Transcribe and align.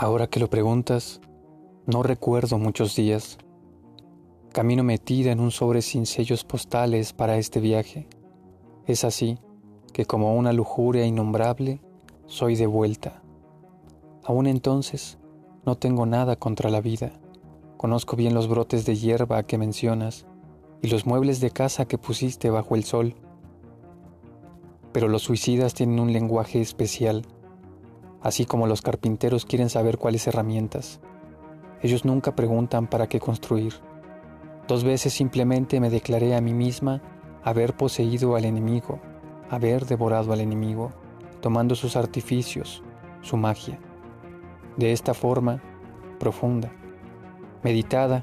Ahora 0.00 0.28
que 0.28 0.38
lo 0.38 0.48
preguntas, 0.48 1.20
no 1.86 2.04
recuerdo 2.04 2.56
muchos 2.56 2.94
días. 2.94 3.36
Camino 4.52 4.84
metida 4.84 5.32
en 5.32 5.40
un 5.40 5.50
sobre 5.50 5.82
sin 5.82 6.06
sellos 6.06 6.44
postales 6.44 7.12
para 7.12 7.36
este 7.36 7.58
viaje. 7.58 8.08
Es 8.86 9.02
así 9.02 9.40
que 9.92 10.06
como 10.06 10.36
una 10.36 10.52
lujuria 10.52 11.04
innombrable, 11.04 11.80
soy 12.26 12.54
de 12.54 12.68
vuelta. 12.68 13.24
Aún 14.22 14.46
entonces, 14.46 15.18
no 15.66 15.76
tengo 15.76 16.06
nada 16.06 16.36
contra 16.36 16.70
la 16.70 16.80
vida. 16.80 17.18
Conozco 17.76 18.14
bien 18.14 18.34
los 18.34 18.46
brotes 18.46 18.86
de 18.86 18.94
hierba 18.94 19.42
que 19.42 19.58
mencionas 19.58 20.26
y 20.80 20.90
los 20.90 21.06
muebles 21.06 21.40
de 21.40 21.50
casa 21.50 21.86
que 21.86 21.98
pusiste 21.98 22.50
bajo 22.50 22.76
el 22.76 22.84
sol. 22.84 23.16
Pero 24.92 25.08
los 25.08 25.22
suicidas 25.22 25.74
tienen 25.74 25.98
un 25.98 26.12
lenguaje 26.12 26.60
especial 26.60 27.26
así 28.22 28.44
como 28.44 28.66
los 28.66 28.82
carpinteros 28.82 29.44
quieren 29.44 29.68
saber 29.68 29.98
cuáles 29.98 30.26
herramientas. 30.26 31.00
Ellos 31.82 32.04
nunca 32.04 32.34
preguntan 32.34 32.86
para 32.86 33.08
qué 33.08 33.20
construir. 33.20 33.74
Dos 34.66 34.84
veces 34.84 35.12
simplemente 35.12 35.80
me 35.80 35.90
declaré 35.90 36.34
a 36.34 36.40
mí 36.40 36.52
misma 36.52 37.00
haber 37.44 37.76
poseído 37.76 38.36
al 38.36 38.44
enemigo, 38.44 39.00
haber 39.48 39.86
devorado 39.86 40.32
al 40.32 40.40
enemigo, 40.40 40.92
tomando 41.40 41.74
sus 41.74 41.96
artificios, 41.96 42.82
su 43.22 43.36
magia. 43.36 43.78
De 44.76 44.92
esta 44.92 45.14
forma, 45.14 45.62
profunda, 46.18 46.72
meditada, 47.62 48.22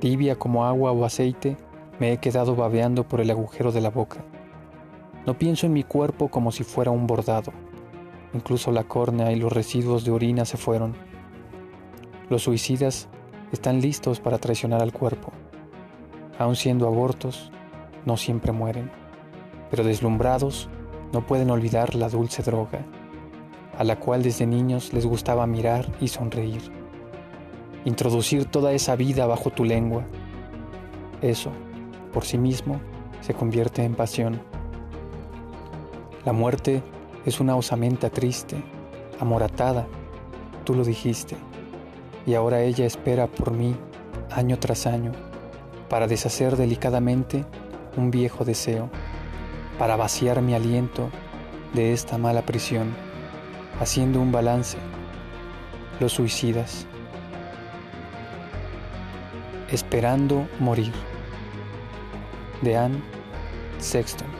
tibia 0.00 0.36
como 0.36 0.64
agua 0.64 0.92
o 0.92 1.04
aceite, 1.04 1.56
me 1.98 2.12
he 2.12 2.18
quedado 2.18 2.56
babeando 2.56 3.06
por 3.06 3.20
el 3.20 3.30
agujero 3.30 3.70
de 3.72 3.80
la 3.80 3.90
boca. 3.90 4.24
No 5.26 5.36
pienso 5.36 5.66
en 5.66 5.74
mi 5.74 5.82
cuerpo 5.82 6.28
como 6.28 6.52
si 6.52 6.64
fuera 6.64 6.90
un 6.90 7.06
bordado 7.06 7.52
Incluso 8.34 8.72
la 8.72 8.84
córnea 8.84 9.32
y 9.32 9.36
los 9.36 9.52
residuos 9.52 10.04
de 10.04 10.10
orina 10.10 10.44
se 10.44 10.56
fueron. 10.56 10.94
Los 12.28 12.42
suicidas 12.42 13.08
están 13.52 13.80
listos 13.80 14.20
para 14.20 14.38
traicionar 14.38 14.82
al 14.82 14.92
cuerpo. 14.92 15.32
Aun 16.38 16.56
siendo 16.56 16.86
abortos, 16.86 17.50
no 18.04 18.16
siempre 18.16 18.52
mueren, 18.52 18.90
pero 19.70 19.84
deslumbrados 19.84 20.68
no 21.12 21.26
pueden 21.26 21.50
olvidar 21.50 21.94
la 21.94 22.08
dulce 22.08 22.42
droga, 22.42 22.84
a 23.76 23.84
la 23.84 23.98
cual 23.98 24.22
desde 24.22 24.46
niños 24.46 24.92
les 24.92 25.06
gustaba 25.06 25.46
mirar 25.46 25.90
y 26.00 26.08
sonreír. 26.08 26.70
Introducir 27.84 28.44
toda 28.44 28.72
esa 28.72 28.96
vida 28.96 29.26
bajo 29.26 29.50
tu 29.50 29.64
lengua. 29.64 30.04
Eso, 31.22 31.50
por 32.12 32.24
sí 32.24 32.36
mismo, 32.36 32.80
se 33.22 33.34
convierte 33.34 33.84
en 33.84 33.94
pasión. 33.94 34.40
La 36.24 36.32
muerte 36.32 36.82
es 37.24 37.40
una 37.40 37.56
osamenta 37.56 38.10
triste, 38.10 38.62
amoratada, 39.20 39.86
tú 40.64 40.74
lo 40.74 40.84
dijiste, 40.84 41.36
y 42.26 42.34
ahora 42.34 42.62
ella 42.62 42.86
espera 42.86 43.26
por 43.26 43.50
mí 43.50 43.74
año 44.30 44.58
tras 44.58 44.86
año 44.86 45.12
para 45.88 46.06
deshacer 46.06 46.56
delicadamente 46.56 47.44
un 47.96 48.10
viejo 48.10 48.44
deseo, 48.44 48.90
para 49.78 49.96
vaciar 49.96 50.42
mi 50.42 50.54
aliento 50.54 51.10
de 51.74 51.92
esta 51.92 52.18
mala 52.18 52.42
prisión, 52.42 52.94
haciendo 53.80 54.20
un 54.20 54.32
balance. 54.32 54.78
Los 56.00 56.12
suicidas. 56.12 56.86
Esperando 59.70 60.46
morir. 60.60 60.92
De 62.62 62.76
Anne 62.76 63.00
Sexton. 63.78 64.37